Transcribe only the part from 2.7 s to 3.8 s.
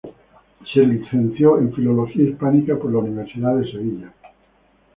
por la Universidad de